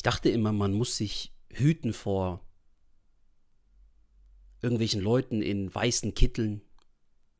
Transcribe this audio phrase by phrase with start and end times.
[0.00, 2.40] Ich dachte immer, man muss sich hüten vor
[4.62, 6.62] irgendwelchen Leuten in weißen Kitteln,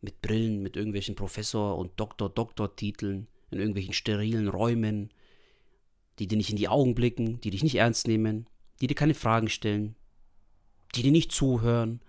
[0.03, 5.09] mit Brillen, mit irgendwelchen Professor- und Doktor-Doktor-Titeln, in irgendwelchen sterilen Räumen,
[6.19, 8.47] die dir nicht in die Augen blicken, die dich nicht ernst nehmen,
[8.83, 9.97] die dir keine Fragen stellen,
[10.95, 12.03] die dir nicht zuhören,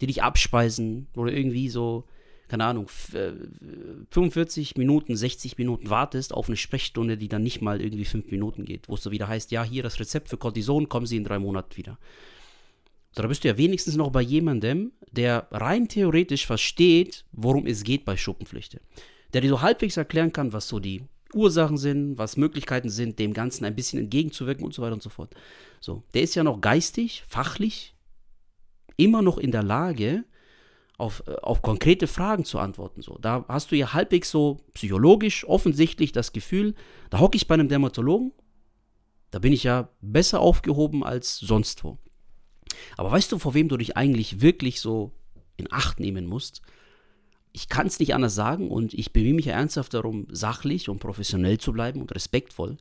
[0.00, 2.06] die dich abspeisen oder irgendwie so,
[2.52, 7.80] keine Ahnung, 45 äh, Minuten, 60 Minuten wartest auf eine Sprechstunde, die dann nicht mal
[7.80, 10.86] irgendwie 5 Minuten geht, wo es so wieder heißt, ja, hier das Rezept für Cortison,
[10.90, 11.98] kommen Sie in drei Monaten wieder.
[13.14, 18.04] Da bist du ja wenigstens noch bei jemandem, der rein theoretisch versteht, worum es geht
[18.04, 18.82] bei Schuppenflechte.
[19.32, 23.32] Der dir so halbwegs erklären kann, was so die Ursachen sind, was Möglichkeiten sind, dem
[23.32, 25.34] Ganzen ein bisschen entgegenzuwirken und so weiter und so fort.
[25.80, 27.94] So, der ist ja noch geistig, fachlich
[28.98, 30.26] immer noch in der Lage,
[31.02, 33.02] auf, äh, auf konkrete Fragen zu antworten.
[33.02, 36.74] So, da hast du ja halbwegs so psychologisch offensichtlich das Gefühl,
[37.10, 38.32] da hocke ich bei einem Dermatologen,
[39.30, 41.98] da bin ich ja besser aufgehoben als sonst wo.
[42.96, 45.12] Aber weißt du, vor wem du dich eigentlich wirklich so
[45.56, 46.62] in Acht nehmen musst?
[47.52, 51.00] Ich kann es nicht anders sagen und ich bemühe mich ja ernsthaft darum, sachlich und
[51.00, 52.78] professionell zu bleiben und respektvoll.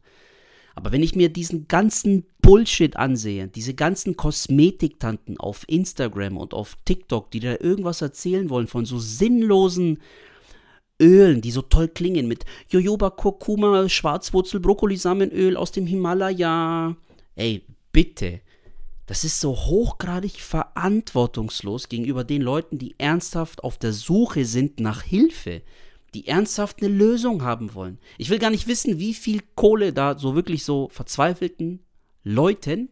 [0.75, 6.77] Aber wenn ich mir diesen ganzen Bullshit ansehe, diese ganzen Kosmetiktanten auf Instagram und auf
[6.85, 9.99] TikTok, die da irgendwas erzählen wollen von so sinnlosen
[11.01, 16.95] Ölen, die so toll klingen mit Jojoba, Kurkuma, Schwarzwurzel, Brokkolisamenöl aus dem Himalaya.
[17.35, 18.41] Ey, bitte.
[19.07, 25.01] Das ist so hochgradig verantwortungslos gegenüber den Leuten, die ernsthaft auf der Suche sind nach
[25.01, 25.63] Hilfe
[26.13, 27.99] die ernsthaft eine Lösung haben wollen.
[28.17, 31.79] Ich will gar nicht wissen, wie viel Kohle da so wirklich so verzweifelten
[32.23, 32.89] Leuten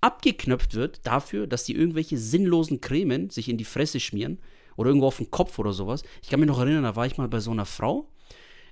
[0.00, 4.38] abgeknöpft wird dafür, dass die irgendwelche sinnlosen Cremen sich in die Fresse schmieren
[4.76, 6.02] oder irgendwo auf den Kopf oder sowas.
[6.22, 8.08] Ich kann mich noch erinnern, da war ich mal bei so einer Frau.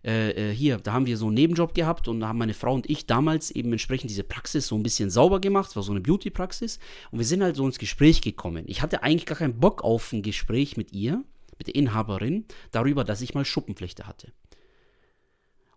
[0.03, 2.75] Äh, äh, hier, da haben wir so einen Nebenjob gehabt und da haben meine Frau
[2.75, 5.77] und ich damals eben entsprechend diese Praxis so ein bisschen sauber gemacht.
[5.77, 6.79] War so eine Beauty-Praxis
[7.11, 8.65] und wir sind halt so ins Gespräch gekommen.
[8.67, 11.23] Ich hatte eigentlich gar keinen Bock auf ein Gespräch mit ihr
[11.61, 14.33] mit der Inhaberin darüber, dass ich mal Schuppenflechte hatte.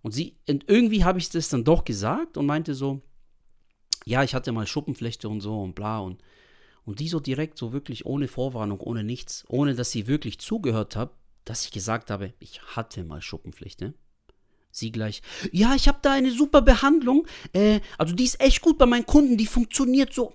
[0.02, 3.02] Und sie, und irgendwie habe ich das dann doch gesagt und meinte so,
[4.06, 6.24] ja, ich hatte mal Schuppenflechte und so und bla und,
[6.86, 10.96] und die so direkt, so wirklich ohne Vorwarnung, ohne nichts, ohne dass sie wirklich zugehört
[10.96, 11.12] hat,
[11.44, 13.94] dass ich gesagt habe, ich hatte mal Schuppenflechte.
[14.72, 15.22] Sie gleich,
[15.52, 19.06] ja, ich habe da eine super Behandlung, äh, also die ist echt gut bei meinen
[19.06, 20.34] Kunden, die funktioniert so,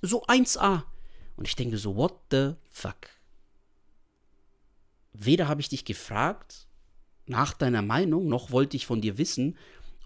[0.00, 0.84] so 1A.
[1.34, 3.17] Und ich denke so, what the fuck?
[5.18, 6.66] Weder habe ich dich gefragt
[7.26, 9.56] nach deiner Meinung, noch wollte ich von dir wissen,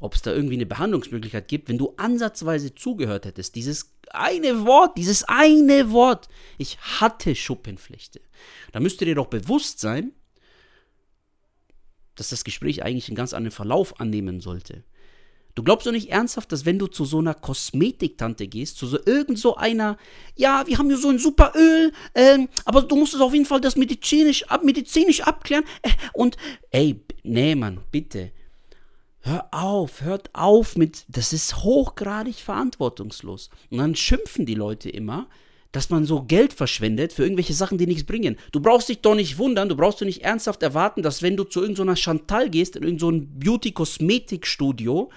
[0.00, 3.54] ob es da irgendwie eine Behandlungsmöglichkeit gibt, wenn du ansatzweise zugehört hättest.
[3.54, 6.28] Dieses eine Wort, dieses eine Wort.
[6.58, 8.20] Ich hatte Schuppenflechte.
[8.72, 10.12] Da müsste dir doch bewusst sein,
[12.16, 14.82] dass das Gespräch eigentlich einen ganz anderen Verlauf annehmen sollte.
[15.54, 18.98] Du glaubst doch nicht ernsthaft, dass wenn du zu so einer Kosmetiktante gehst, zu so
[19.04, 19.98] irgend so einer,
[20.34, 23.44] ja, wir haben hier so ein super Öl, ähm, aber du musst es auf jeden
[23.44, 25.64] Fall das medizinisch, ab, medizinisch abklären.
[25.82, 26.36] Äh, und,
[26.70, 28.32] ey, nee, Mann, bitte.
[29.20, 33.50] Hör auf, hört auf mit, das ist hochgradig verantwortungslos.
[33.70, 35.28] Und dann schimpfen die Leute immer,
[35.70, 38.36] dass man so Geld verschwendet für irgendwelche Sachen, die nichts bringen.
[38.52, 41.44] Du brauchst dich doch nicht wundern, du brauchst doch nicht ernsthaft erwarten, dass wenn du
[41.44, 45.10] zu irgendeiner Chantal gehst, in irgendein so Beauty-Kosmetik-Studio,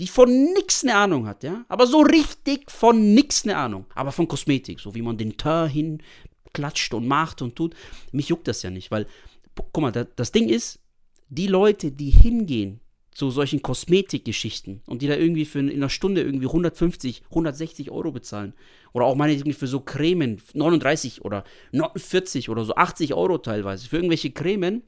[0.00, 4.12] die von nix eine Ahnung hat, ja, aber so richtig von nix eine Ahnung, aber
[4.12, 7.74] von Kosmetik, so wie man den Teint hinklatscht und macht und tut.
[8.10, 9.06] Mich juckt das ja nicht, weil,
[9.54, 10.80] guck mal, das Ding ist,
[11.28, 12.80] die Leute, die hingehen
[13.12, 18.12] zu solchen Kosmetikgeschichten und die da irgendwie für in einer Stunde irgendwie 150, 160 Euro
[18.12, 18.54] bezahlen
[18.92, 23.96] oder auch meinetwegen für so Cremen 39 oder 49 oder so 80 Euro teilweise für
[23.96, 24.82] irgendwelche Cremen,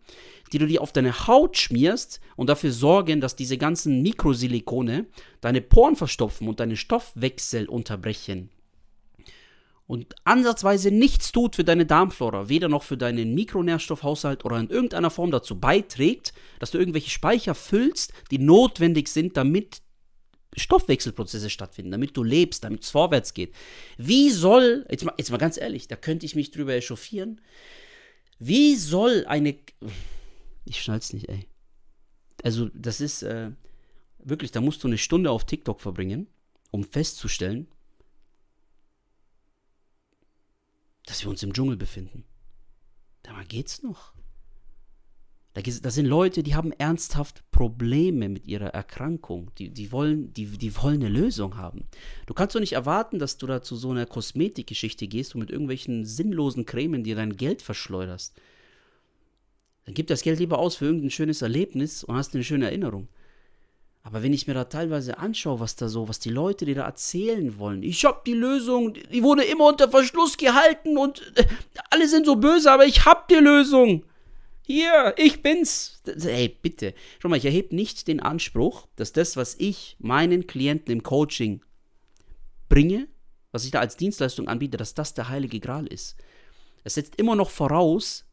[0.52, 5.06] die du dir auf deine Haut schmierst und dafür sorgen, dass diese ganzen Mikrosilikone
[5.40, 8.50] deine Poren verstopfen und deinen Stoffwechsel unterbrechen.
[9.92, 15.10] Und ansatzweise nichts tut für deine Darmflora, weder noch für deinen Mikronährstoffhaushalt oder in irgendeiner
[15.10, 19.82] Form dazu beiträgt, dass du irgendwelche Speicher füllst, die notwendig sind, damit
[20.56, 23.54] Stoffwechselprozesse stattfinden, damit du lebst, damit es vorwärts geht.
[23.98, 27.42] Wie soll, jetzt mal, jetzt mal ganz ehrlich, da könnte ich mich drüber echauffieren,
[28.38, 29.58] wie soll eine,
[30.64, 31.44] ich schnall's nicht, ey.
[32.42, 33.50] Also, das ist äh,
[34.20, 36.28] wirklich, da musst du eine Stunde auf TikTok verbringen,
[36.70, 37.68] um festzustellen,
[41.24, 42.24] wir uns im Dschungel befinden.
[43.22, 44.12] Da geht's noch.
[45.54, 49.50] Da, da sind Leute, die haben ernsthaft Probleme mit ihrer Erkrankung.
[49.58, 51.86] Die, die, wollen, die, die wollen eine Lösung haben.
[52.26, 55.50] Du kannst doch nicht erwarten, dass du da zu so einer Kosmetikgeschichte gehst und mit
[55.50, 58.34] irgendwelchen sinnlosen Cremen dir dein Geld verschleuderst.
[59.84, 63.08] Dann gib das Geld lieber aus für irgendein schönes Erlebnis und hast eine schöne Erinnerung.
[64.04, 66.84] Aber wenn ich mir da teilweise anschaue, was da so, was die Leute dir da
[66.84, 71.46] erzählen wollen, ich hab die Lösung, die wurde immer unter Verschluss gehalten und äh,
[71.90, 74.04] alle sind so böse, aber ich hab die Lösung.
[74.64, 76.02] Hier, ich bin's.
[76.04, 76.94] Ey, bitte.
[77.18, 81.62] Schau mal, ich erhebe nicht den Anspruch, dass das, was ich meinen Klienten im Coaching
[82.68, 83.06] bringe,
[83.52, 86.16] was ich da als Dienstleistung anbiete, dass das der heilige Gral ist.
[86.84, 88.24] Es setzt immer noch voraus,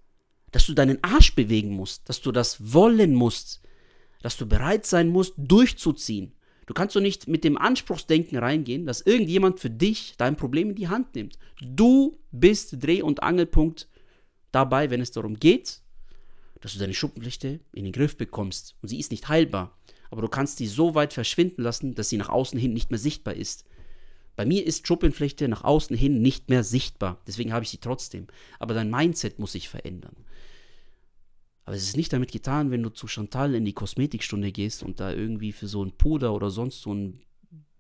[0.52, 3.62] dass du deinen Arsch bewegen musst, dass du das wollen musst,
[4.22, 6.34] dass du bereit sein musst, durchzuziehen.
[6.66, 10.76] Du kannst doch nicht mit dem Anspruchsdenken reingehen, dass irgendjemand für dich dein Problem in
[10.76, 11.40] die Hand nimmt.
[11.60, 13.88] Du bist Dreh- und Angelpunkt
[14.52, 15.82] dabei, wenn es darum geht,
[16.62, 18.76] dass du deine Schuppenflechte in den Griff bekommst.
[18.82, 19.78] Und sie ist nicht heilbar.
[20.12, 23.00] Aber du kannst sie so weit verschwinden lassen, dass sie nach außen hin nicht mehr
[23.00, 23.66] sichtbar ist.
[24.36, 27.22] Bei mir ist Schuppenflechte nach außen hin nicht mehr sichtbar.
[27.28, 28.28] Deswegen habe ich sie trotzdem.
[28.58, 30.16] Aber dein Mindset muss sich verändern.
[31.70, 35.00] Aber es ist nicht damit getan, wenn du zu Chantal in die Kosmetikstunde gehst und
[35.00, 37.22] da irgendwie für so ein Puder oder sonst so ein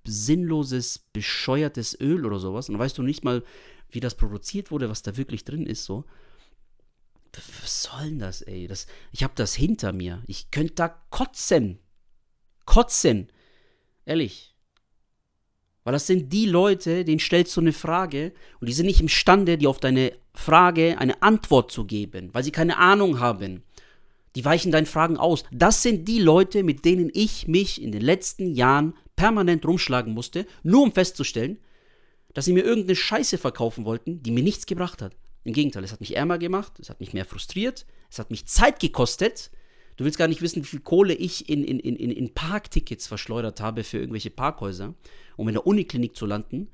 [0.06, 3.44] sinnloses, bescheuertes Öl oder sowas, und dann weißt du nicht mal,
[3.90, 6.06] wie das produziert wurde, was da wirklich drin ist, so.
[7.64, 8.68] Was soll denn das, ey?
[8.68, 10.22] Das, ich habe das hinter mir.
[10.28, 11.80] Ich könnte da kotzen.
[12.66, 13.32] Kotzen.
[14.06, 14.56] Ehrlich.
[15.84, 19.58] Weil das sind die Leute, denen stellst du eine Frage und die sind nicht imstande,
[19.58, 23.64] dir auf deine Frage eine Antwort zu geben, weil sie keine Ahnung haben.
[24.36, 25.44] Die weichen deinen Fragen aus.
[25.52, 30.46] Das sind die Leute, mit denen ich mich in den letzten Jahren permanent rumschlagen musste,
[30.64, 31.58] nur um festzustellen,
[32.34, 35.16] dass sie mir irgendeine Scheiße verkaufen wollten, die mir nichts gebracht hat.
[35.44, 38.46] Im Gegenteil, es hat mich ärmer gemacht, es hat mich mehr frustriert, es hat mich
[38.46, 39.52] Zeit gekostet.
[39.98, 43.60] Du willst gar nicht wissen, wie viel Kohle ich in, in, in, in Parktickets verschleudert
[43.60, 44.94] habe für irgendwelche Parkhäuser,
[45.36, 46.70] um in der Uniklinik zu landen.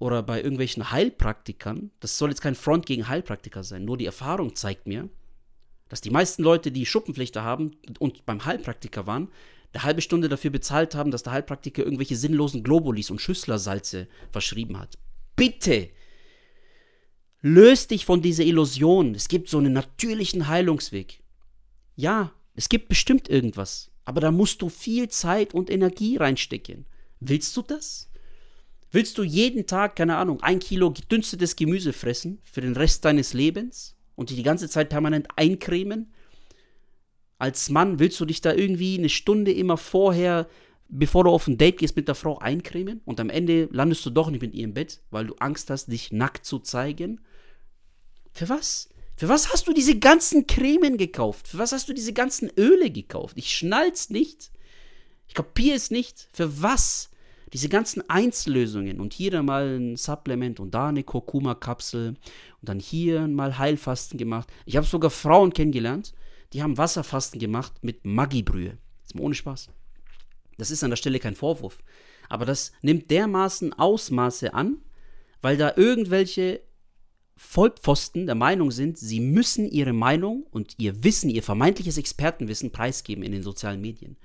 [0.00, 1.92] Oder bei irgendwelchen Heilpraktikern.
[2.00, 5.08] Das soll jetzt kein Front gegen Heilpraktiker sein, nur die Erfahrung zeigt mir,
[5.88, 9.28] dass die meisten Leute, die Schuppenpflichter haben und beim Heilpraktiker waren,
[9.72, 14.78] eine halbe Stunde dafür bezahlt haben, dass der Heilpraktiker irgendwelche sinnlosen Globulis und Schüsslersalze verschrieben
[14.78, 14.98] hat.
[15.36, 15.90] Bitte!
[17.42, 19.14] Löst dich von dieser Illusion.
[19.14, 21.22] Es gibt so einen natürlichen Heilungsweg.
[21.94, 26.86] Ja, es gibt bestimmt irgendwas, aber da musst du viel Zeit und Energie reinstecken.
[27.20, 28.09] Willst du das?
[28.92, 33.34] Willst du jeden Tag, keine Ahnung, ein Kilo gedünstetes Gemüse fressen für den Rest deines
[33.34, 36.12] Lebens und dich die ganze Zeit permanent eincremen?
[37.38, 40.48] Als Mann willst du dich da irgendwie eine Stunde immer vorher,
[40.88, 44.10] bevor du auf ein Date gehst, mit der Frau eincremen und am Ende landest du
[44.10, 47.20] doch nicht mit ihr im Bett, weil du Angst hast, dich nackt zu zeigen?
[48.32, 48.88] Für was?
[49.16, 51.46] Für was hast du diese ganzen Cremen gekauft?
[51.46, 53.36] Für was hast du diese ganzen Öle gekauft?
[53.38, 54.50] Ich schnall's nicht.
[55.28, 56.28] Ich kapiere es nicht.
[56.32, 57.09] Für was?
[57.52, 62.18] Diese ganzen Einzellösungen und hier mal ein Supplement und da eine Kurkuma-Kapsel und
[62.68, 64.48] dann hier mal Heilfasten gemacht.
[64.66, 66.12] Ich habe sogar Frauen kennengelernt,
[66.52, 68.78] die haben Wasserfasten gemacht mit Maggi-Brühe.
[69.04, 69.68] Ist mal ohne Spaß.
[70.58, 71.78] Das ist an der Stelle kein Vorwurf.
[72.28, 74.78] Aber das nimmt dermaßen Ausmaße an,
[75.42, 76.60] weil da irgendwelche
[77.36, 83.24] Vollpfosten der Meinung sind, sie müssen ihre Meinung und ihr Wissen, ihr vermeintliches Expertenwissen preisgeben
[83.24, 84.18] in den sozialen Medien.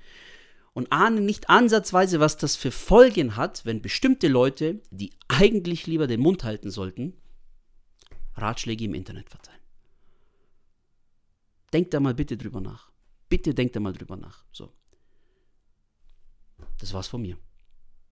[0.76, 6.06] Und ahnen nicht ansatzweise, was das für Folgen hat, wenn bestimmte Leute, die eigentlich lieber
[6.06, 7.14] den Mund halten sollten,
[8.34, 9.62] Ratschläge im Internet verteilen.
[11.72, 12.90] Denkt da mal bitte drüber nach.
[13.30, 14.44] Bitte denkt da mal drüber nach.
[14.52, 14.70] So.
[16.78, 17.38] Das war's von mir.